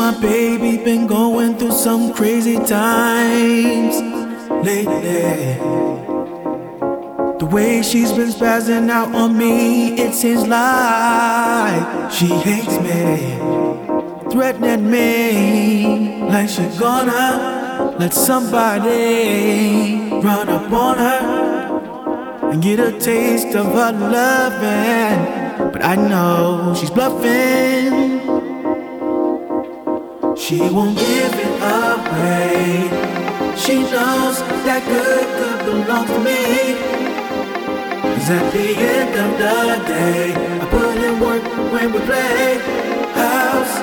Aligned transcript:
my 0.00 0.18
baby 0.18 0.82
been 0.82 1.06
going 1.06 1.58
through 1.58 1.72
some 1.72 2.14
crazy 2.14 2.56
times 2.56 3.94
lately. 4.64 5.58
The 7.38 7.46
way 7.56 7.82
she's 7.82 8.10
been 8.10 8.30
spazzing 8.30 8.88
out 8.88 9.14
on 9.14 9.36
me, 9.36 10.00
it 10.00 10.14
seems 10.14 10.46
like 10.48 12.10
she 12.10 12.28
hates 12.48 12.76
me, 12.80 13.36
threatening 14.32 14.90
me 14.90 16.22
like 16.32 16.48
she 16.48 16.64
gonna 16.78 17.94
let 17.98 18.14
somebody 18.14 20.08
run 20.24 20.48
up 20.48 20.72
on 20.72 20.96
her 20.96 22.50
and 22.50 22.62
get 22.62 22.80
a 22.80 22.98
taste 22.98 23.54
of 23.54 23.66
her 23.66 23.92
loving. 24.16 25.72
But 25.72 25.84
I 25.84 25.94
know 25.96 26.74
she's 26.74 26.90
bluffing. 26.90 28.39
She 30.50 30.58
won't 30.58 30.98
give 30.98 31.32
it 31.32 31.62
away. 31.62 32.90
She 33.56 33.82
knows 33.86 34.42
that 34.66 34.82
good, 34.84 35.26
good 35.38 35.60
belongs 35.64 36.10
to 36.10 36.18
me. 36.18 36.74
Cause 38.02 38.30
at 38.34 38.52
the 38.52 38.66
end 38.74 39.14
of 39.14 39.30
the 39.38 39.78
day, 39.86 40.34
I 40.34 40.66
put 40.74 40.96
in 41.06 41.20
work 41.20 41.44
when 41.70 41.92
we 41.92 42.00
play 42.00 42.58
house. 43.14 43.74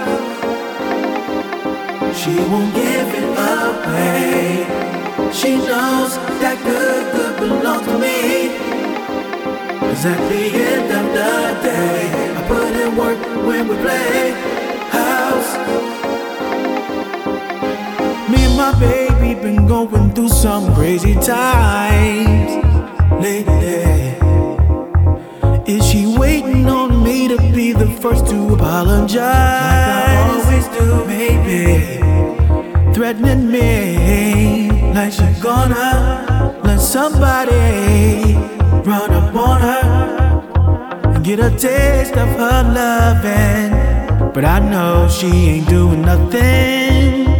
She 2.20 2.36
won't 2.52 2.76
give 2.76 3.16
it 3.16 3.30
away. 3.56 4.68
She 5.32 5.56
knows 5.56 6.18
that 6.44 6.60
good, 6.68 7.04
good 7.16 7.36
belongs 7.40 7.88
to 7.88 7.96
me. 7.98 8.52
Cause 9.80 10.06
at 10.06 10.20
the 10.28 10.44
end 10.68 10.92
of 11.00 11.06
the 11.16 11.32
day, 11.64 12.36
I 12.36 12.42
put 12.46 12.76
in 12.76 12.98
work 12.98 13.20
when 13.48 13.70
we 13.70 13.76
play 13.78 14.57
my 18.58 18.74
baby 18.80 19.36
been 19.40 19.68
going 19.68 20.12
through 20.14 20.30
some 20.30 20.74
crazy 20.74 21.14
times 21.14 22.52
lately. 23.22 24.18
Is 25.72 25.88
she 25.88 26.08
waiting 26.18 26.66
on 26.66 27.04
me 27.04 27.28
to 27.28 27.38
be 27.54 27.72
the 27.72 27.88
first 28.02 28.26
to 28.32 28.56
apologize? 28.56 29.14
Like 29.14 29.94
I 29.94 30.30
always 30.34 30.68
do, 30.70 31.06
baby. 31.06 32.02
Threatening 32.96 33.52
me 33.52 34.72
like 34.92 35.14
she 35.14 35.30
gonna 35.40 36.60
let 36.64 36.80
somebody 36.80 38.34
run 38.90 39.12
up 39.12 39.36
on 39.36 39.62
her 39.62 41.14
and 41.14 41.24
get 41.24 41.40
a 41.40 41.52
taste 41.52 42.18
of 42.18 42.30
her 42.42 42.64
loving. 42.80 44.34
But 44.34 44.46
I 44.46 44.58
know 44.60 45.08
she 45.08 45.28
ain't 45.28 45.70
doing 45.70 46.02
nothing. 46.02 47.37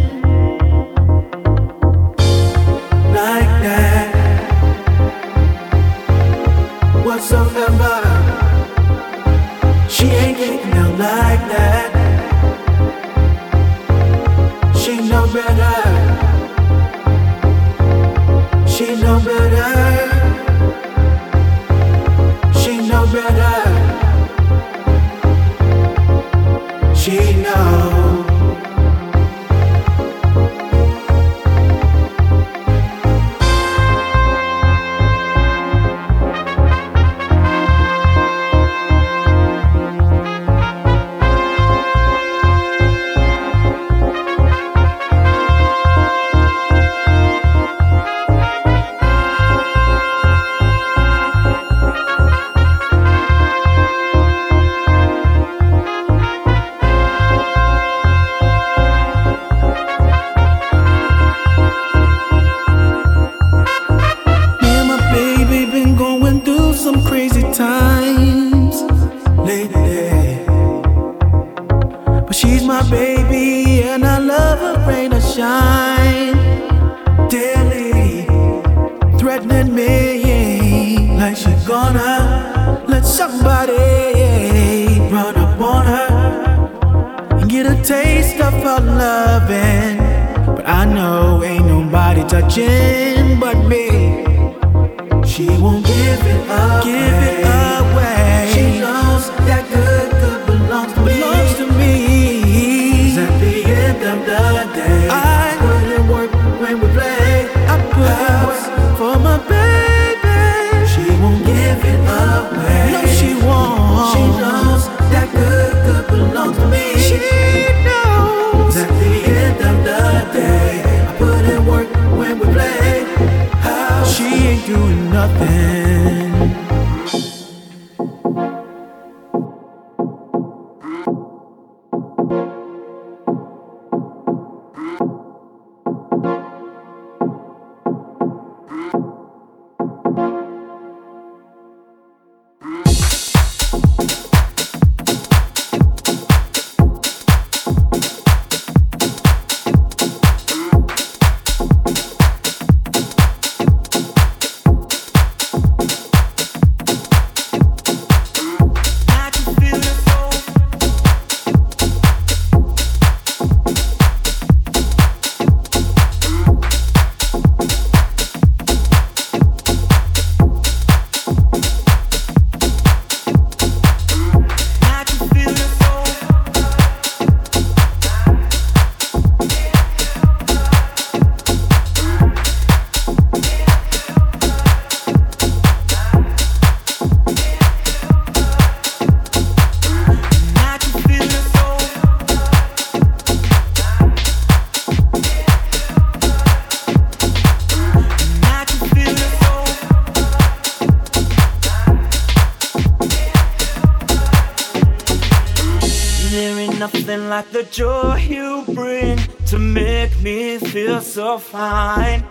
fine. 211.48 212.24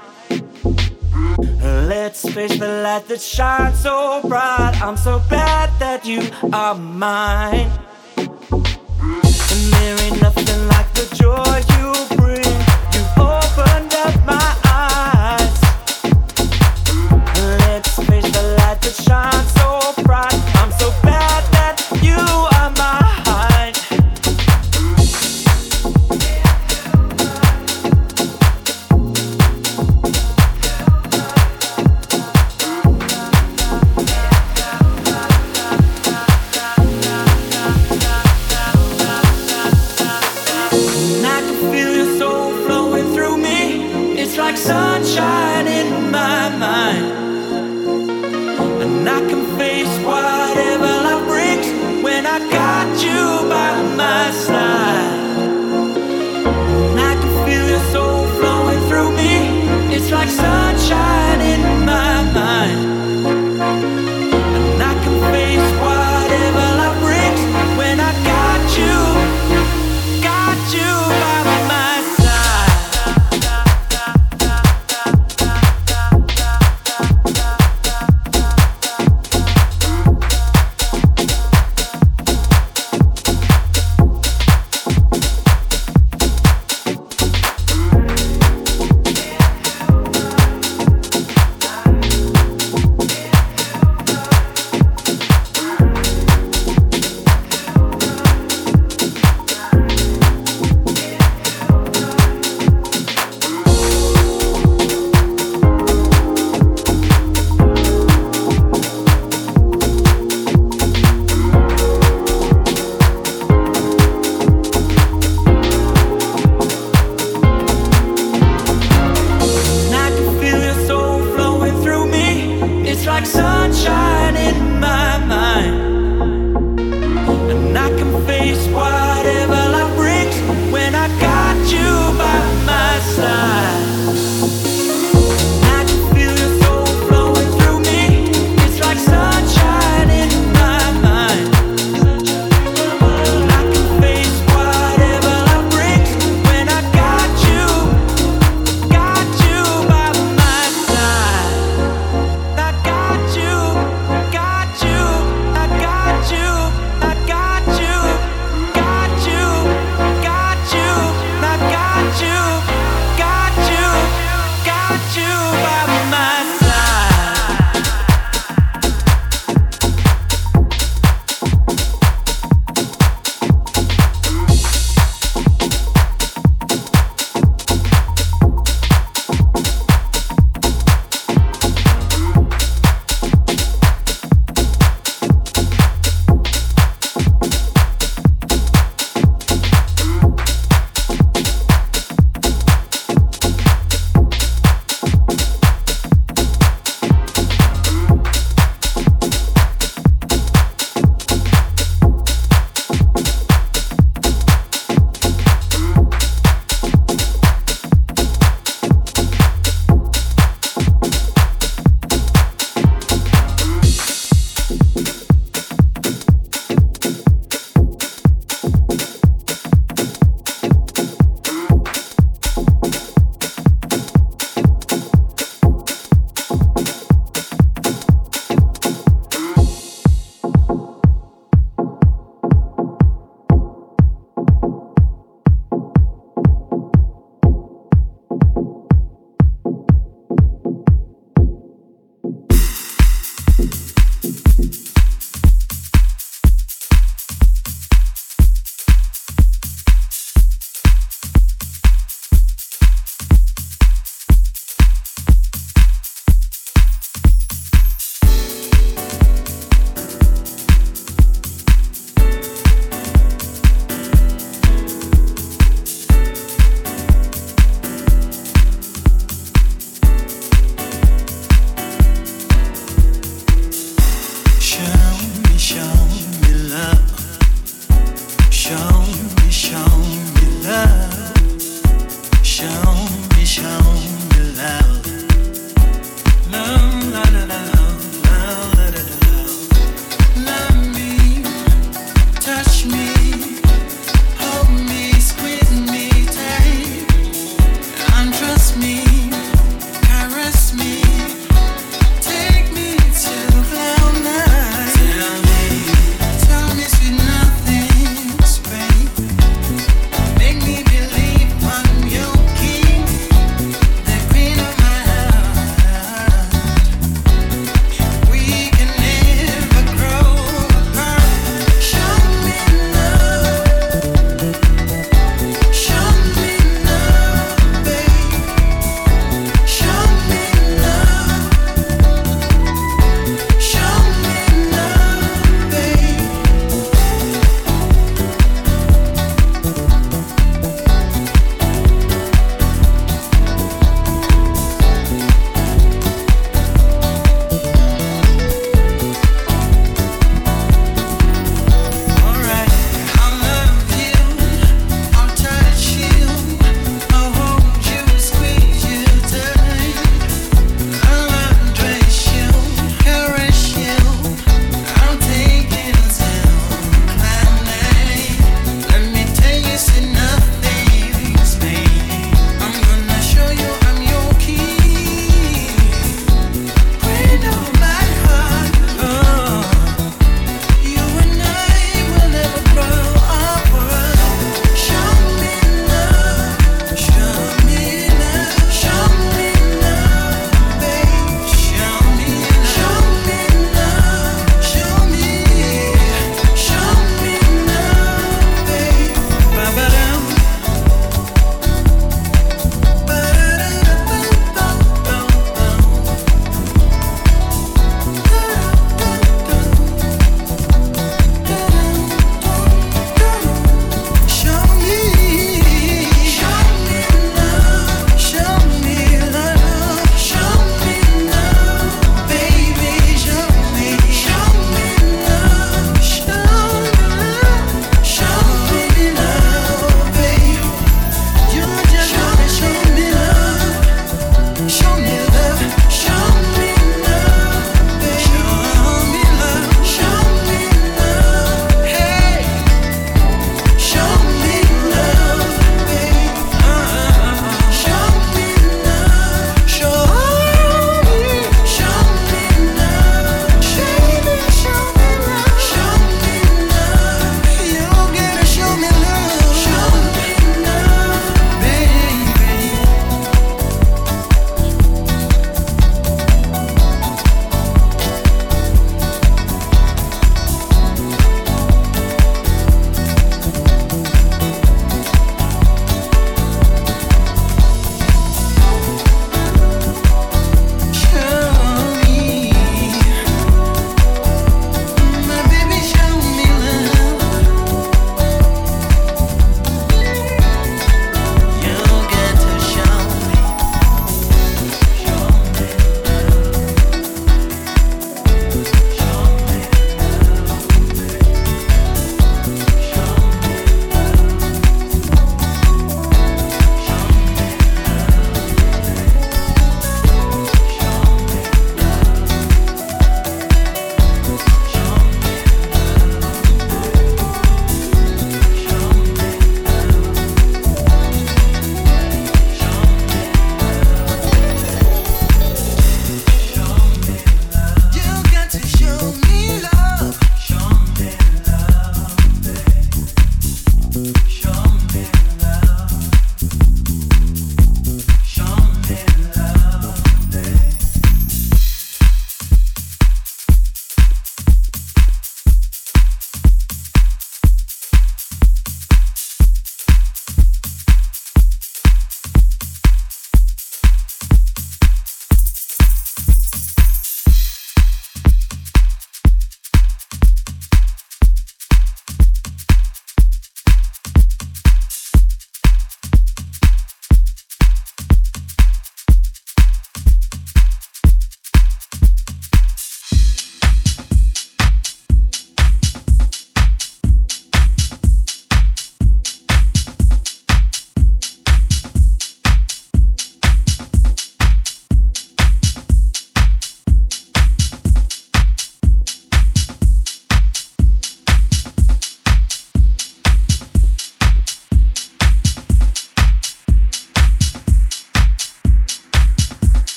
Let's 1.90 2.22
face 2.30 2.58
the 2.60 2.81
light 2.84 3.08
that 3.08 3.22
shines 3.22 3.80
so 3.80 4.22
bright. 4.28 4.80
I'm 4.81 4.98
so 4.98 5.22
glad 5.28 5.69
that 5.80 6.06
you 6.06 6.22
are 6.54 6.75
mine. 6.75 7.72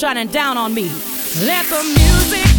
shining 0.00 0.28
down 0.28 0.56
on 0.56 0.72
me. 0.72 0.84
Let 1.44 1.66
the 1.66 1.82
music 1.82 2.49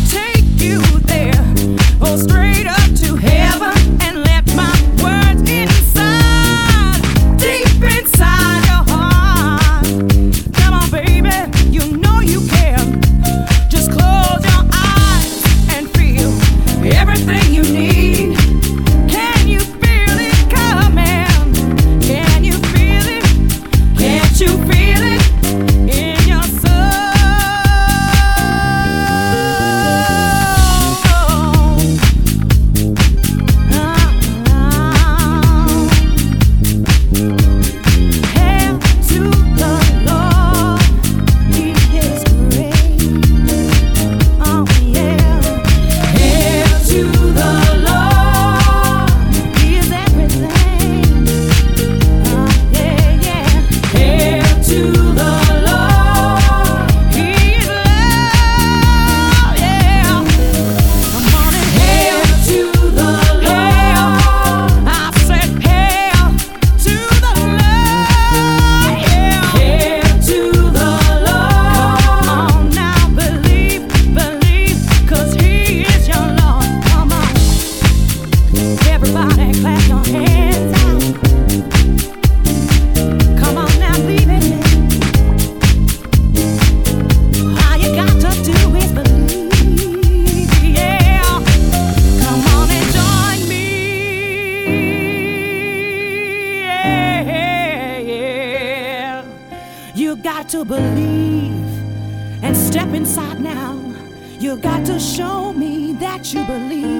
got 104.62 104.86
to 104.86 105.00
show 105.00 105.52
me 105.54 105.94
that 105.94 106.34
you 106.34 106.46
believe. 106.46 106.91